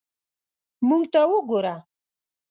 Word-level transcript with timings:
موږ 0.87 1.03
ته 1.13 1.21
وګوره. 1.31 1.75